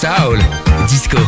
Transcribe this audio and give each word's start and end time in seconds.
Soul, 0.00 0.38
disco, 0.86 1.18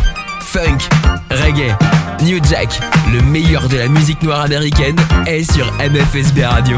funk, 0.42 0.88
reggae, 1.28 1.76
New 2.22 2.38
Jack, 2.48 2.78
le 3.12 3.20
meilleur 3.22 3.68
de 3.68 3.76
la 3.76 3.88
musique 3.88 4.22
noire 4.22 4.42
américaine 4.42 4.94
est 5.26 5.50
sur 5.52 5.66
MFSB 5.72 6.44
Radio. 6.44 6.76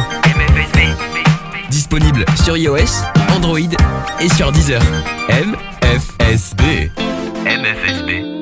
Disponible 1.68 2.24
sur 2.42 2.56
iOS, 2.56 3.04
Android 3.36 3.58
et 4.20 4.28
sur 4.30 4.50
Deezer. 4.52 4.80
MFSB. 5.28 6.90
MFSB. 7.44 8.41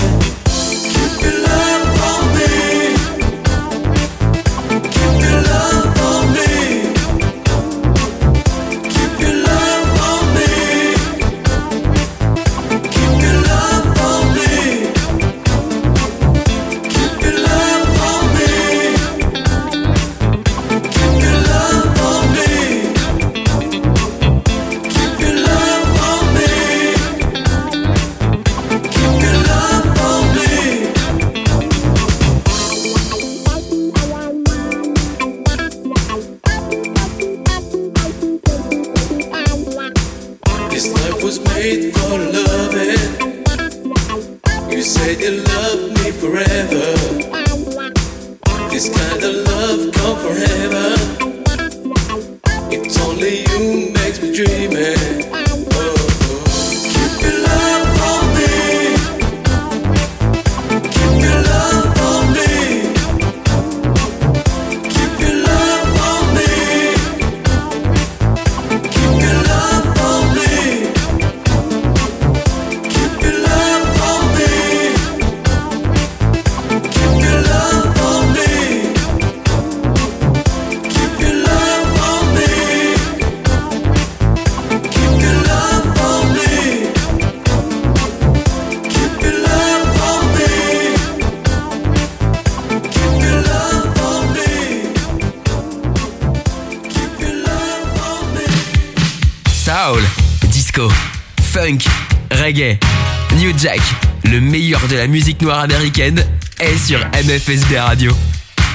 noire 105.41 105.59
américaine, 105.61 106.23
est 106.59 106.77
sur 106.77 106.99
MFSB 106.99 107.77
Radio. 107.77 108.13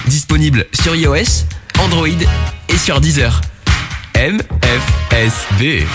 Disponible 0.06 0.66
sur 0.72 0.94
iOS, 0.94 1.44
Android 1.78 2.06
et 2.09 2.77
sur 2.77 3.00
Deezer. 3.00 3.41
MFSB. 4.15 5.87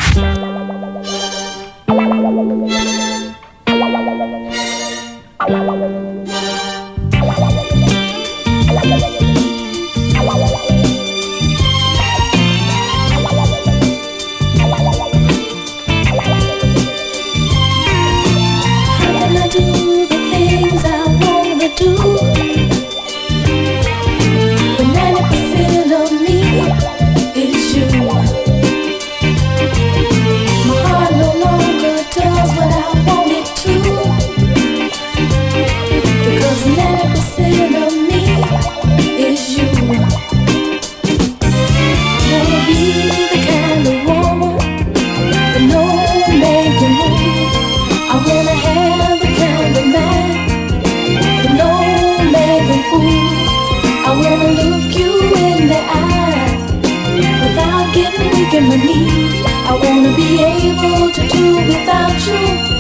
Making 58.52 58.70
my 58.70 58.76
needs. 58.76 59.42
I 59.66 59.74
wanna 59.82 60.16
be 60.16 60.44
able 60.44 61.10
to 61.12 61.28
do 61.28 61.56
without 61.56 62.28
you, 62.28 62.71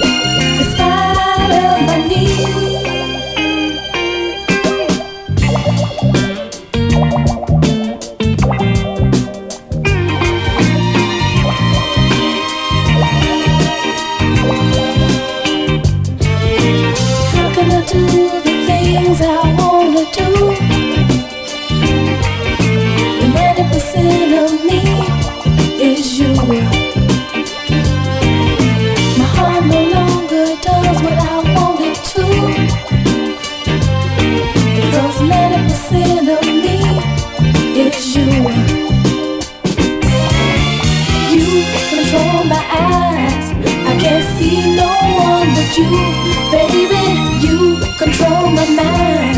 you, 45.81 46.05
baby. 46.51 47.03
You 47.45 47.57
control 47.97 48.49
my 48.49 48.67
mind. 48.81 49.37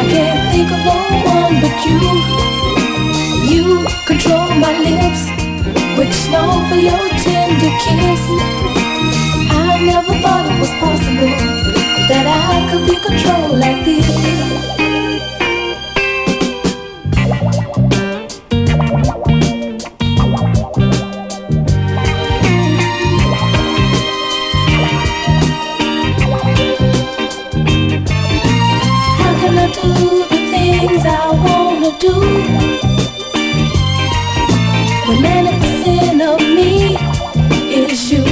I 0.00 0.02
can't 0.12 0.42
think 0.52 0.68
of 0.70 0.80
no 0.84 0.98
one 1.36 1.54
but 1.62 1.76
you. 1.86 2.00
You 3.52 3.86
control 4.06 4.48
my 4.56 4.74
lips, 4.78 5.22
which 5.98 6.16
long 6.30 6.68
for 6.68 6.76
your 6.76 7.08
tender 7.24 7.72
kiss. 7.84 8.22
I 9.50 9.80
never 9.84 10.14
thought 10.22 10.46
it 10.50 10.60
was 10.60 10.72
possible 10.82 11.32
that 12.08 12.26
I 12.26 12.70
could 12.70 12.86
be 12.86 12.96
controlled 12.96 13.58
like 13.58 13.84
this. 13.84 14.77
Do? 32.00 32.12
When 35.06 35.18
90% 35.22 36.20
of 36.22 36.40
me 36.40 36.96
is 37.74 38.10
you. 38.12 38.24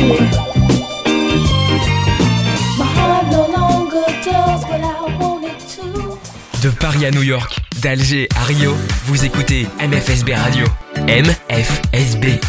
My 2.79 2.85
heart 2.85 3.27
no 3.31 3.47
longer 3.47 4.05
does 4.25 4.63
what 4.65 4.81
I 4.81 5.19
want 5.19 5.45
it 5.45 5.59
to. 5.77 6.19
De 6.63 6.71
Paris 6.71 7.07
à 7.07 7.11
New 7.11 7.23
York, 7.23 7.57
d'Alger 7.81 8.29
à 8.37 8.45
Rio, 8.45 8.75
vous 9.07 9.25
écoutez 9.25 9.67
MFSB 9.81 10.35
Radio. 10.35 10.67
MFSB. 11.09 12.41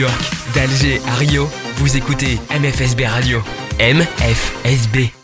York, 0.00 0.20
d'Alger 0.54 0.98
à 1.06 1.14
Rio, 1.16 1.46
vous 1.76 1.96
écoutez 1.96 2.38
MFSB 2.50 3.04
Radio. 3.04 3.42
MFSB. 3.78 5.19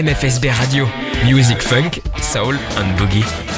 MFSB 0.00 0.48
Radio. 0.58 0.88
Music 1.24 1.60
Funk, 1.60 2.00
Soul 2.22 2.54
and 2.54 2.98
Boogie. 2.98 3.49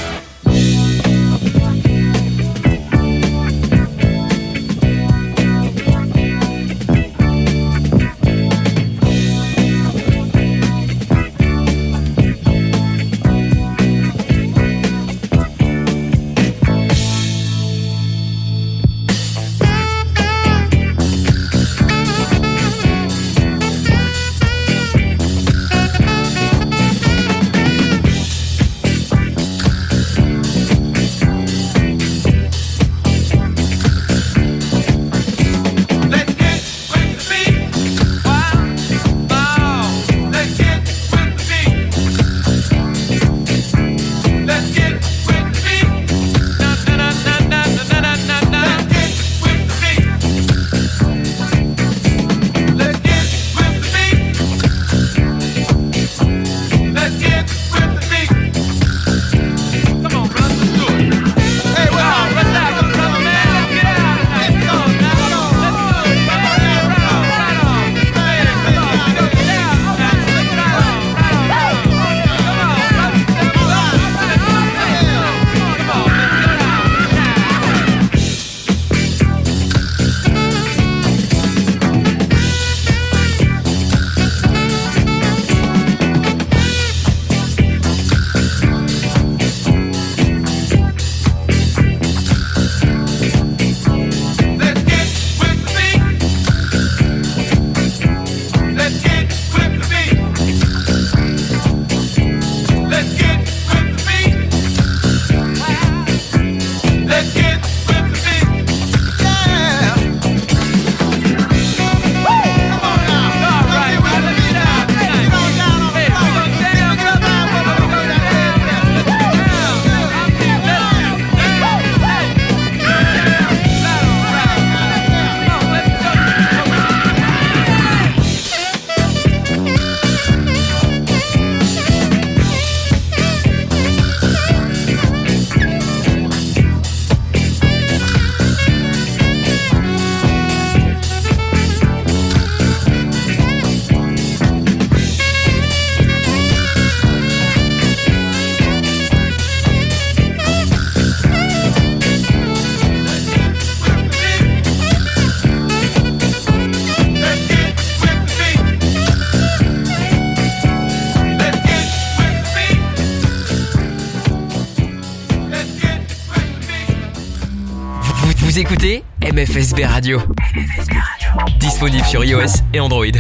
FSB 169.63 169.85
Radio. 169.85 170.19
Radio. 170.19 171.59
Disponible 171.61 172.05
sur 172.05 172.25
iOS 172.25 172.65
et 172.75 172.81
Android. 172.81 173.13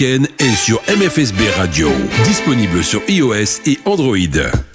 et 0.00 0.54
sur 0.56 0.80
MFSB 0.88 1.40
Radio. 1.58 1.88
Disponible 2.24 2.82
sur 2.82 3.02
iOS 3.08 3.60
et 3.66 3.78
Android. 3.84 4.71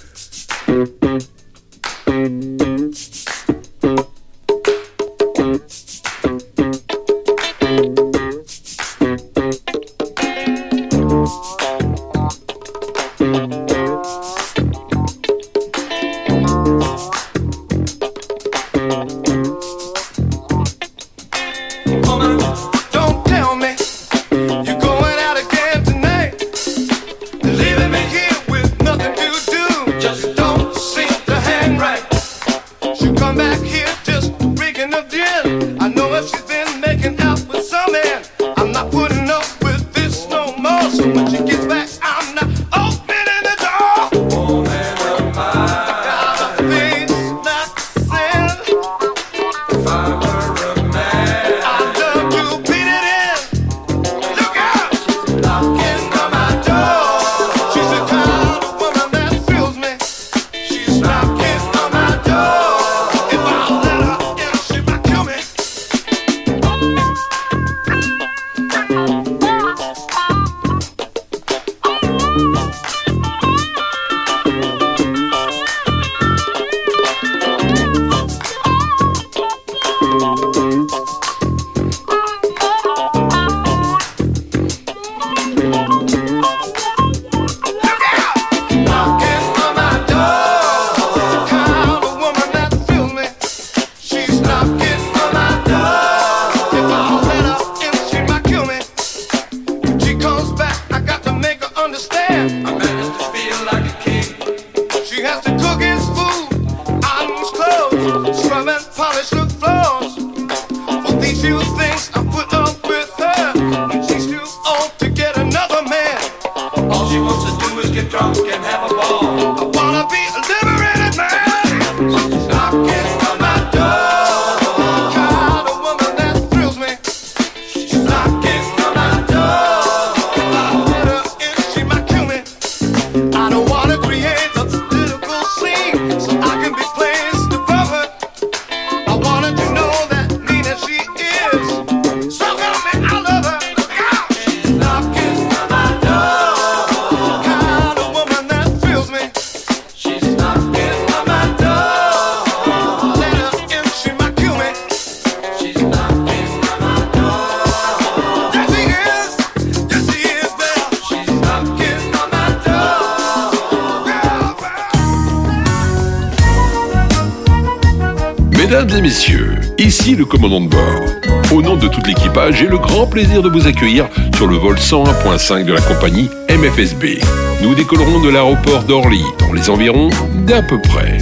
Commandant 170.28 170.60
de 170.60 170.68
bord. 170.68 171.52
Au 171.52 171.62
nom 171.62 171.76
de 171.76 171.88
tout 171.88 172.02
l'équipage, 172.06 172.56
j'ai 172.58 172.66
le 172.66 172.78
grand 172.78 173.06
plaisir 173.06 173.42
de 173.42 173.48
vous 173.48 173.66
accueillir 173.66 174.06
sur 174.36 174.46
le 174.46 174.56
vol 174.56 174.76
101.5 174.76 175.64
de 175.64 175.72
la 175.72 175.80
compagnie 175.80 176.28
MFSB. 176.50 177.20
Nous 177.62 177.74
décollerons 177.74 178.20
de 178.20 178.28
l'aéroport 178.28 178.84
d'Orly, 178.84 179.22
dans 179.38 179.52
les 179.52 179.70
environs 179.70 180.10
d'à 180.46 180.62
peu 180.62 180.80
près. 180.80 181.18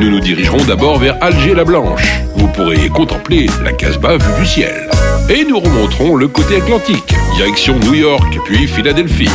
Nous 0.00 0.10
nous 0.10 0.20
dirigerons 0.20 0.64
d'abord 0.64 0.98
vers 0.98 1.16
Alger-la-Blanche. 1.22 2.20
Vous 2.34 2.48
pourrez 2.48 2.88
contempler 2.88 3.46
la 3.64 3.72
Casbah 3.72 4.18
vue 4.18 4.40
du 4.40 4.46
ciel. 4.46 4.90
Et 5.30 5.44
nous 5.44 5.58
remonterons 5.58 6.16
le 6.16 6.28
côté 6.28 6.56
atlantique, 6.56 7.14
direction 7.36 7.78
New 7.78 7.94
York, 7.94 8.38
puis 8.44 8.66
Philadelphie. 8.66 9.30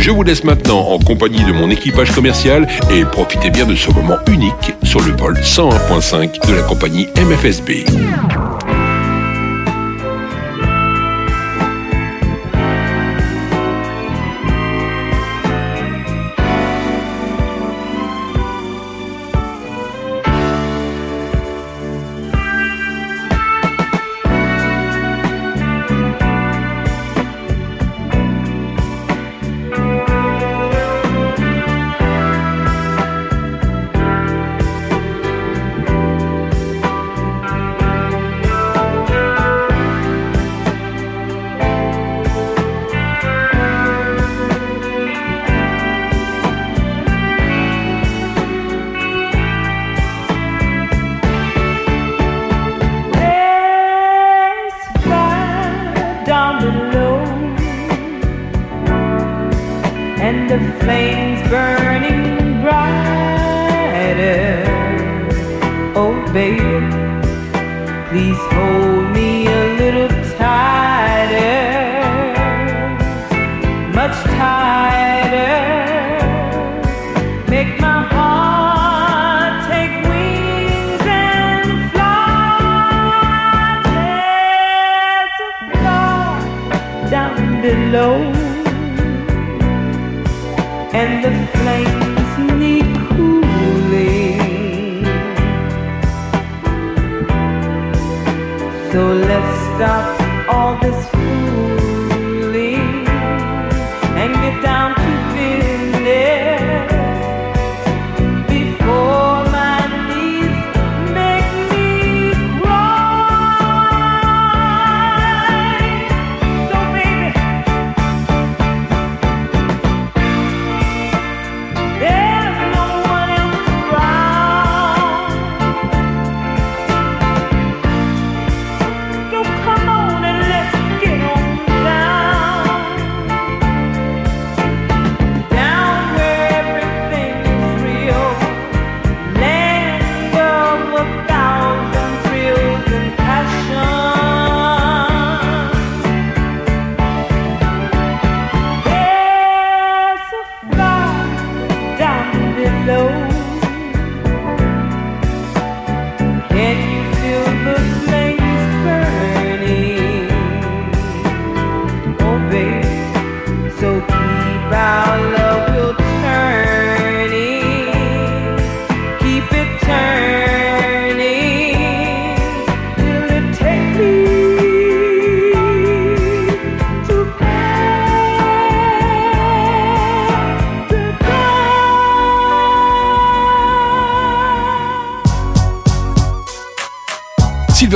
Je 0.00 0.10
vous 0.10 0.22
laisse 0.22 0.44
maintenant 0.44 0.80
en 0.80 0.98
compagnie 0.98 1.44
de 1.44 1.52
mon 1.52 1.68
équipage 1.68 2.10
commercial 2.12 2.66
et 2.90 3.04
profitez 3.04 3.50
bien 3.50 3.66
de 3.66 3.76
ce 3.76 3.90
moment 3.90 4.16
unique 4.28 4.74
sur 4.82 5.00
le 5.00 5.14
vol 5.14 5.34
101.5 5.34 6.48
de 6.48 6.54
la 6.54 6.62
compagnie 6.62 7.06
MFSB. 7.16 8.39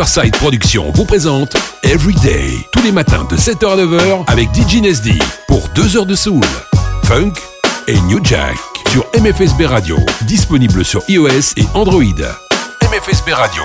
Silverside 0.07 0.37
Productions 0.37 0.93
vous 0.95 1.05
présente 1.05 1.57
Everyday, 1.83 2.69
tous 2.73 2.83
les 2.83 2.93
matins 2.93 3.27
de 3.31 3.37
7h 3.37 3.73
à 3.73 3.77
9h 3.77 4.25
avec 4.27 4.49
DJ 4.55 4.83
Nesdy 4.83 5.19
pour 5.49 5.69
2 5.75 5.97
heures 5.97 6.07
de 6.07 6.15
soul, 6.15 6.45
funk 7.05 7.33
et 7.87 7.99
New 8.03 8.23
Jack 8.23 8.57
sur 8.91 9.07
MFSB 9.19 9.65
Radio, 9.67 9.97
disponible 10.23 10.85
sur 10.85 11.03
iOS 11.09 11.55
et 11.57 11.65
Android. 11.75 12.03
MFSB 12.83 13.33
Radio. 13.33 13.63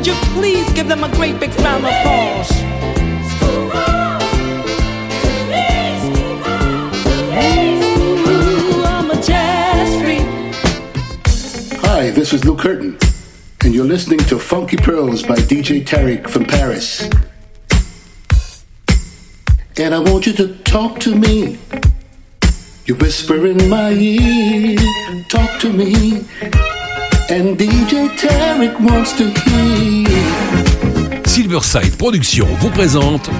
Would 0.00 0.06
you 0.06 0.14
please 0.32 0.72
give 0.72 0.88
them 0.88 1.04
a 1.04 1.10
great 1.10 1.38
big 1.38 1.50
round 1.60 1.84
of 1.84 1.92
applause? 1.92 2.48
Hi, 11.84 12.08
this 12.12 12.32
is 12.32 12.46
Lou 12.46 12.56
Curtin, 12.56 12.96
and 13.62 13.74
you're 13.74 13.84
listening 13.84 14.20
to 14.20 14.38
Funky 14.38 14.78
Pearls 14.78 15.22
by 15.22 15.36
DJ 15.36 15.84
Tarek 15.84 16.30
from 16.30 16.46
Paris. 16.46 17.02
And 19.76 19.94
I 19.94 19.98
want 19.98 20.24
you 20.24 20.32
to 20.32 20.56
talk 20.64 20.98
to 21.00 21.14
me. 21.14 21.58
You 22.86 22.94
whisper 22.94 23.46
in 23.46 23.68
my 23.68 23.90
ear, 23.92 24.78
talk 25.28 25.60
to 25.60 25.70
me. 25.70 26.69
And 27.32 27.56
DJ 27.56 28.08
Tarek 28.16 28.80
wants 28.80 29.12
to 29.16 29.24
hear. 29.46 30.08
Silverside 31.24 31.96
Productions 31.96 32.48
vous 32.58 32.70
présente 32.70 33.30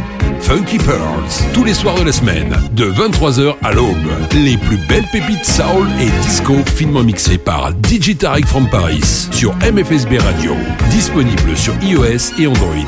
Funky 0.40 0.78
Pearls 0.78 1.50
tous 1.52 1.64
les 1.64 1.74
soirs 1.74 1.96
de 1.96 2.04
la 2.04 2.12
semaine 2.12 2.54
de 2.70 2.84
23h 2.84 3.56
à 3.64 3.72
l'aube. 3.72 3.96
Les 4.32 4.56
plus 4.56 4.78
belles 4.88 5.08
pépites 5.10 5.44
soul 5.44 5.88
et 6.00 6.08
disco 6.22 6.54
finement 6.76 7.02
mixées 7.02 7.38
par 7.38 7.72
DJ 7.84 8.16
Tarek 8.16 8.46
from 8.46 8.68
Paris 8.70 9.28
sur 9.32 9.56
MFSB 9.56 10.18
Radio, 10.18 10.54
disponible 10.90 11.56
sur 11.56 11.74
iOS 11.82 12.38
et 12.38 12.46
Android. 12.46 12.86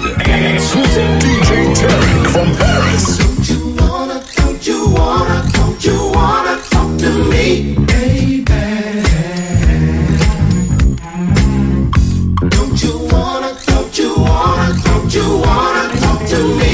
you 15.15 15.37
wanna 15.37 16.01
talk 16.01 16.27
to 16.27 16.39
me? 16.57 16.72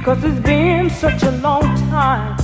Because 0.00 0.24
it's 0.24 0.40
been 0.40 0.88
such 0.88 1.22
a 1.24 1.30
long 1.30 1.76
time. 1.90 2.34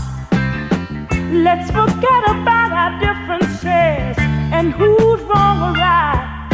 Let's 1.33 1.71
forget 1.71 2.23
about 2.29 2.71
our 2.71 2.93
differences 3.01 4.15
and 4.53 4.75
who's 4.75 5.23
wrong 5.23 5.63
or 5.63 5.73
right. 5.73 6.49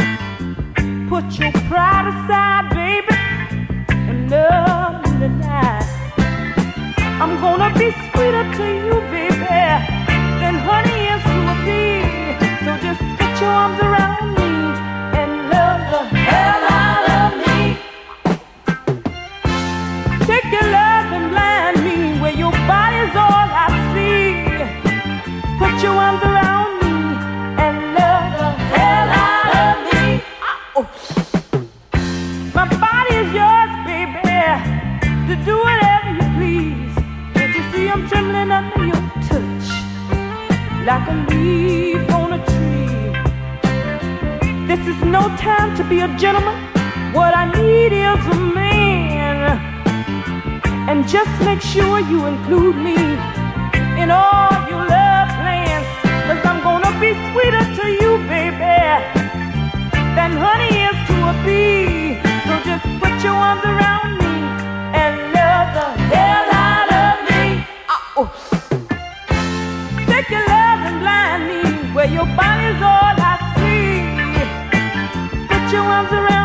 Put 1.09 1.25
your 1.37 1.51
pride 1.67 2.07
aside, 2.07 2.69
baby, 2.69 3.19
and 3.89 4.31
love 4.31 5.03
me 5.03 5.19
tonight. 5.19 5.83
I'm 7.21 7.35
gonna 7.41 7.77
be 7.77 7.91
sweeter 7.91 8.45
to 8.57 8.65
you, 8.85 8.95
baby, 9.11 9.59
than 10.39 10.55
honey 10.63 10.99
is 11.15 11.23
to 11.31 11.37
a 11.51 11.55
bee. 11.65 12.07
So 12.63 12.71
just 12.77 13.01
put 13.19 13.41
your 13.41 13.51
arms 13.51 13.79
around 13.81 14.35
me 14.39 14.51
and 15.19 15.31
love 15.51 15.81
the 15.91 16.03
hell 16.15 16.62
your 25.83 25.95
arms 25.95 26.23
around 26.23 26.79
me 26.79 26.93
and 27.63 27.75
love 27.93 28.31
the 28.39 28.49
hell 28.73 29.09
out 29.27 29.51
of 29.67 29.75
me. 29.91 30.23
Ah, 30.49 30.77
oh. 30.77 30.85
My 32.55 32.65
body 32.85 33.13
is 33.23 33.29
yours, 33.39 33.71
baby, 33.83 34.39
to 35.27 35.33
do 35.43 35.55
whatever 35.67 36.09
you 36.17 36.25
please. 36.37 36.95
Can't 37.35 37.53
you 37.57 37.63
see 37.73 37.89
I'm 37.89 38.07
trembling 38.07 38.49
under 38.49 38.85
your 38.91 39.03
touch 39.27 39.67
like 40.87 41.05
a 41.13 41.15
leaf 41.29 42.09
on 42.11 42.29
a 42.39 42.41
tree? 42.51 43.11
This 44.69 44.87
is 44.87 44.99
no 45.03 45.27
time 45.35 45.75
to 45.75 45.83
be 45.83 45.99
a 45.99 46.07
gentleman. 46.17 46.55
What 47.11 47.35
I 47.35 47.43
need 47.59 47.91
is 47.91 48.25
a 48.35 48.39
man. 48.55 49.59
And 50.87 51.05
just 51.05 51.33
make 51.43 51.59
sure 51.61 51.99
you 51.99 52.25
include 52.25 52.77
me 52.77 52.95
in 54.01 54.11
all 54.11 54.62
be 57.03 57.11
sweeter 57.31 57.65
to 57.79 57.85
you, 58.01 58.11
baby, 58.31 58.79
than 60.15 60.31
honey 60.45 60.73
is 60.87 60.97
to 61.09 61.15
a 61.31 61.35
bee. 61.43 62.15
So 62.47 62.53
just 62.69 62.85
put 63.01 63.13
your 63.25 63.35
arms 63.49 63.65
around 63.73 64.11
me 64.23 64.35
and 65.01 65.13
love 65.35 65.67
the 65.79 65.87
hell 66.11 66.47
out 66.69 66.89
of 67.03 67.15
me. 67.29 67.43
Oh. 68.19 68.27
Take 70.11 70.29
your 70.35 70.45
love 70.55 70.81
and 70.87 70.97
blind 71.03 71.41
me 71.51 71.61
where 71.95 72.09
your 72.17 72.29
body's 72.39 72.81
all 72.91 73.15
I 73.31 73.35
see. 73.57 73.89
Put 75.51 75.63
your 75.73 75.83
arms 75.97 76.13
around 76.19 76.42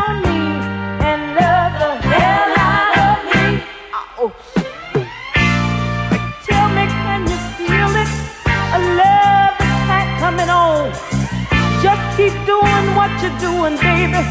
you're 13.29 13.39
doing, 13.39 13.75
baby. 13.77 14.21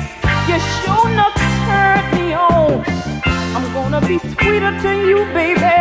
You 0.49 0.59
sure 0.81 1.11
enough 1.11 1.35
turn 1.67 2.03
me 2.17 2.35
on. 2.35 2.85
I'm 3.55 3.73
gonna 3.73 4.01
be 4.07 4.19
sweeter 4.19 4.73
to 4.83 4.91
you, 5.09 5.25
baby, 5.35 5.79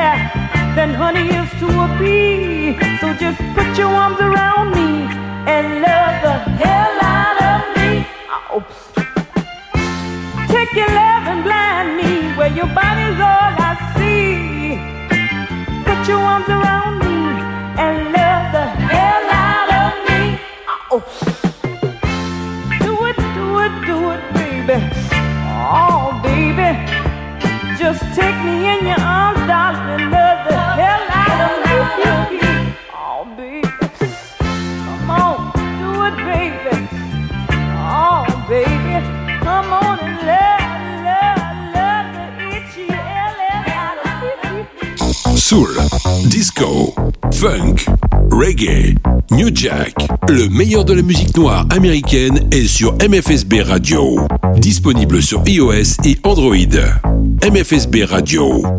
than 0.75 0.93
honey 0.93 1.27
is 1.29 1.49
to 1.59 1.67
a 1.67 1.87
bee. 1.99 2.77
So 2.99 3.13
just 3.13 3.39
put 3.55 3.77
your 3.77 3.89
arms 3.89 4.19
around 4.19 4.71
me 4.71 5.07
and 5.53 5.81
love 5.81 6.15
the 6.25 6.35
hell 6.61 6.97
out 7.01 7.37
of 7.51 7.61
me. 7.77 8.05
Oh. 8.51 8.63
Take 10.47 10.73
your 10.73 10.91
love 11.01 11.23
and 11.31 11.43
blind 11.43 11.97
me 11.97 12.35
where 12.37 12.53
your 12.53 12.67
body's 12.67 13.19
all 13.19 13.51
I 13.69 13.73
see. 13.95 14.77
Put 15.87 16.07
your 16.07 16.19
arms 16.19 16.49
around 16.49 16.99
me 16.99 17.17
and 17.83 17.95
love 18.13 18.45
the 18.57 18.66
funk, 47.37 47.85
reggae, 48.31 48.95
new 49.29 49.49
jack. 49.53 49.93
Le 50.27 50.49
meilleur 50.49 50.83
de 50.85 50.93
la 50.93 51.03
musique 51.03 51.37
noire 51.37 51.67
américaine 51.69 52.47
est 52.51 52.65
sur 52.65 52.93
MFSB 52.93 53.61
Radio. 53.61 54.19
Disponible 54.55 55.21
sur 55.21 55.43
iOS 55.45 56.01
et 56.03 56.17
Android. 56.23 56.55
MFSB 57.43 58.05
Radio. 58.05 58.76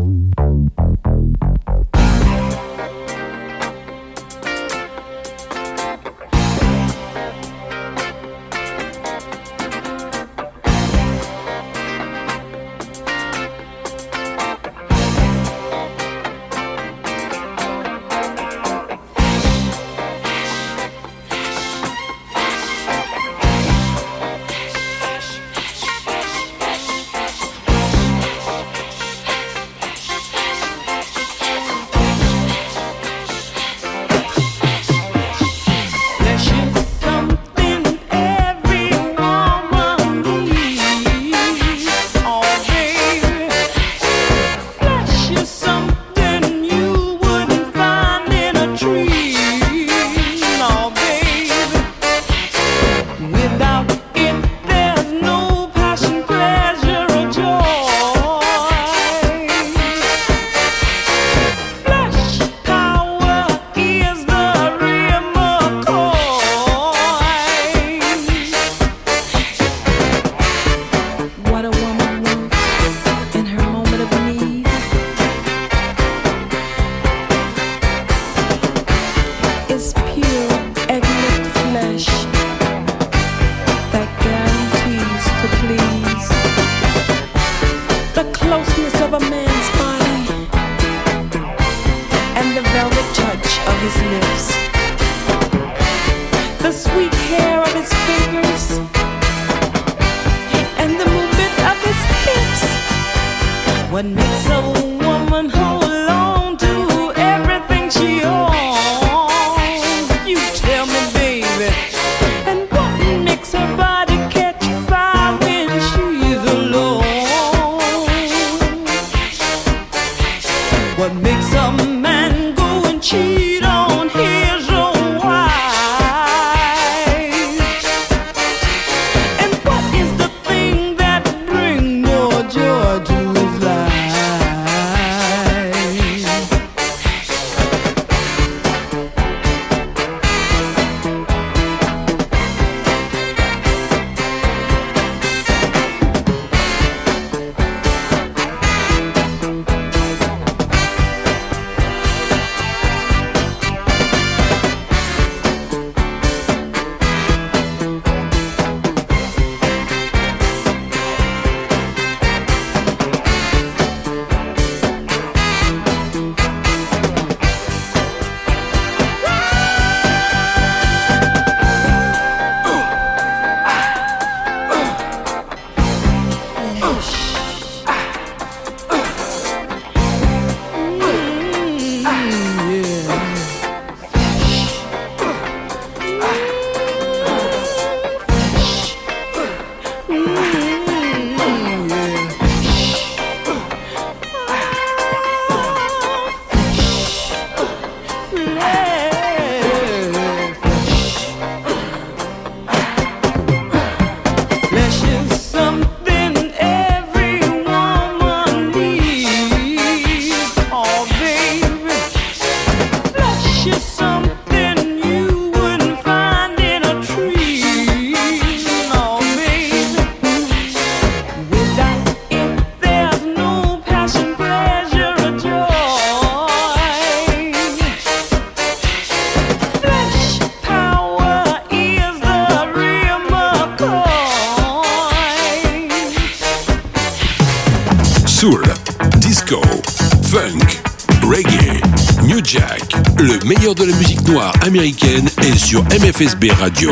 américaine 244.79 245.29
est 245.43 245.57
sur 245.57 245.83
MFSB 245.83 246.51
Radio. 246.57 246.91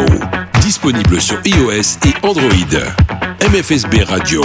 Disponible 0.59 1.21
sur 1.21 1.39
iOS 1.45 1.97
et 2.05 2.27
Android. 2.27 2.51
MFSB 3.49 4.03
Radio. 4.03 4.41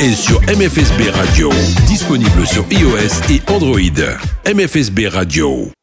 et 0.00 0.14
sur 0.14 0.40
MFSB 0.42 1.10
Radio. 1.12 1.50
Disponible 1.86 2.46
sur 2.46 2.64
iOS 2.70 3.30
et 3.30 3.42
Android. 3.52 3.80
MFSB 4.46 5.08
Radio. 5.08 5.79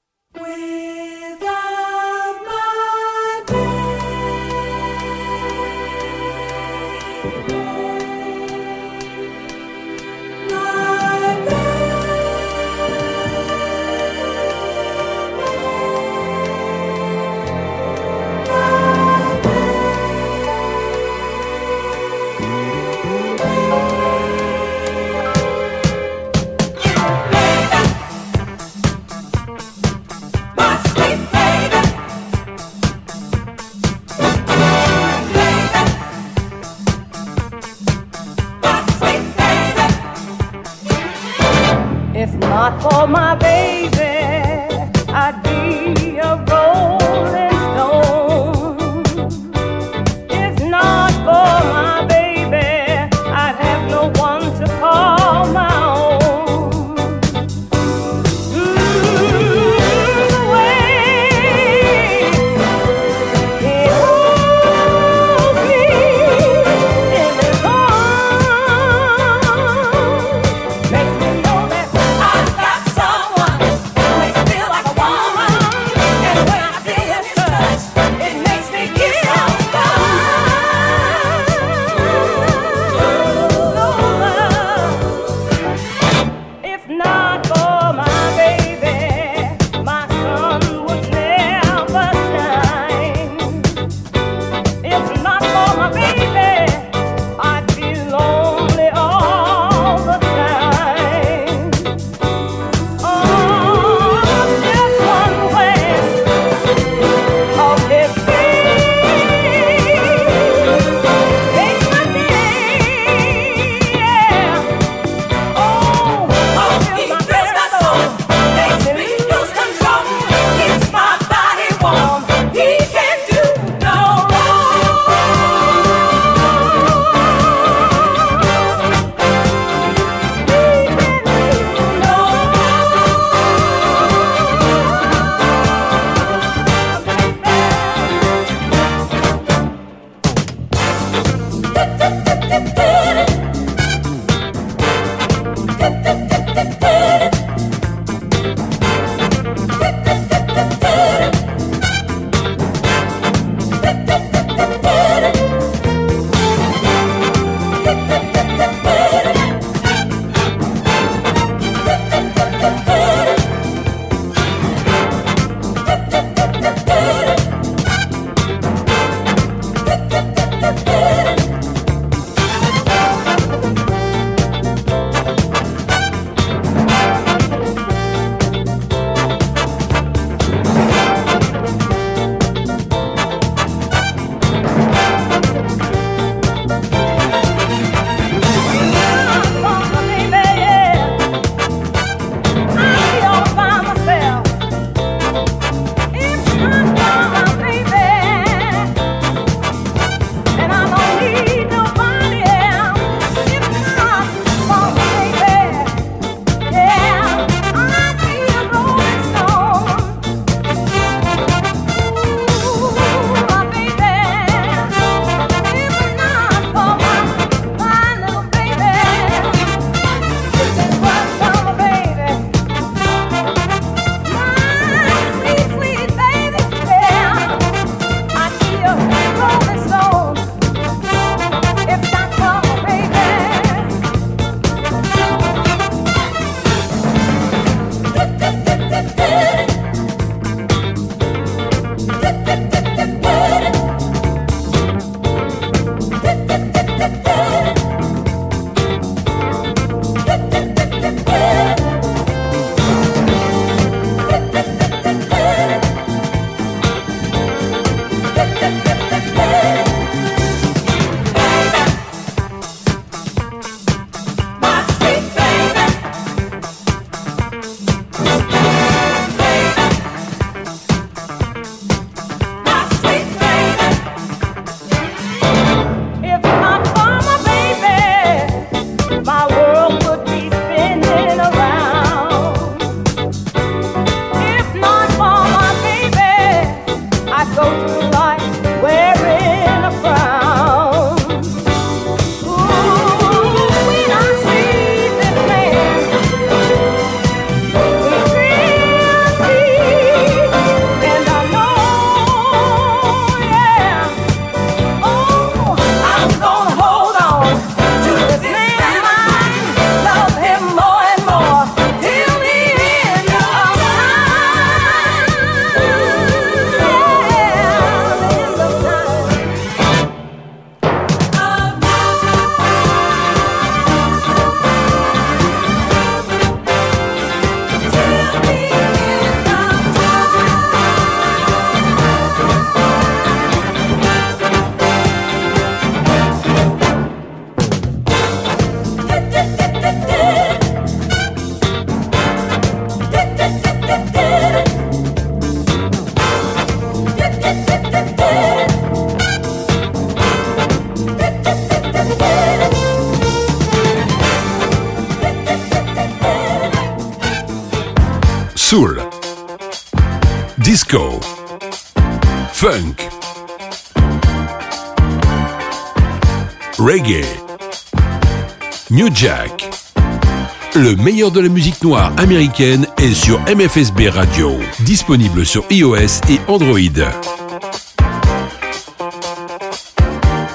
de 371.18 371.39
la 371.39 371.49
musique 371.49 371.84
noire 371.84 372.13
américaine 372.18 372.86
est 372.99 373.13
sur 373.15 373.39
MFSB 373.49 374.07
Radio, 374.09 374.51
disponible 374.82 375.47
sur 375.47 375.63
iOS 375.72 376.22
et 376.30 376.39
Android. 376.47 376.78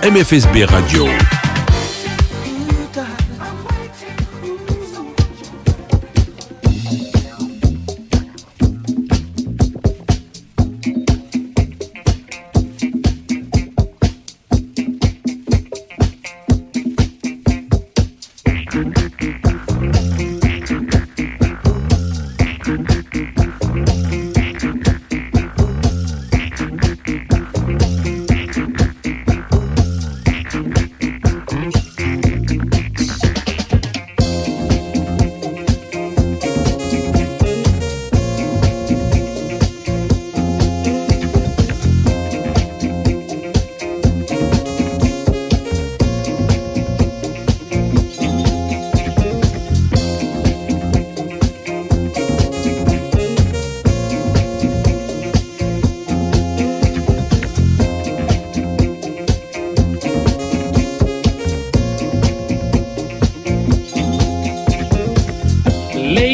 MFSB 0.05 0.65
Radio. 0.65 1.09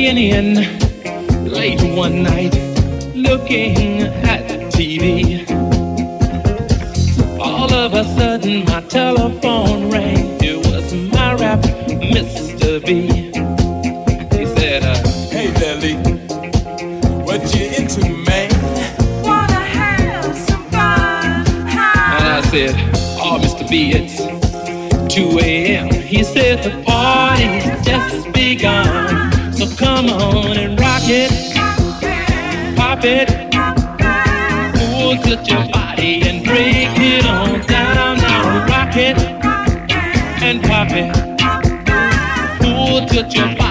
In 0.08 0.54
late 1.44 1.82
one 1.94 2.22
night, 2.22 2.54
looking 3.14 4.00
at 4.24 4.48
TV. 4.72 5.44
All 7.38 7.70
of 7.70 7.92
a 7.92 8.04
sudden, 8.16 8.64
my 8.64 8.80
telephone 8.88 9.90
rang. 9.90 10.42
It 10.42 10.56
was 10.66 10.94
my 11.12 11.34
rap, 11.34 11.60
Mr. 11.60 12.82
B. 12.86 13.02
He 14.38 14.46
said, 14.56 14.82
uh, 14.82 14.96
Hey, 15.28 15.52
Lily, 15.60 15.96
what 17.22 17.54
you 17.54 17.66
into, 17.66 18.08
man? 18.24 18.50
Wanna 19.22 19.60
have 19.60 20.34
some 20.34 20.64
fun? 20.70 21.46
And 21.68 22.24
I 22.24 22.40
said, 22.50 22.74
Oh, 23.20 23.38
Mr. 23.42 23.68
B, 23.68 23.90
it's 23.92 25.14
2 25.14 25.38
a.m. 25.40 25.90
He 25.90 26.24
said, 26.24 26.87
Jim. 43.28 43.67